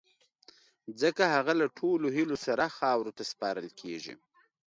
[1.01, 4.13] ځڪه هغه له ټولو هیلو سره خاورو ته سپارل کیږی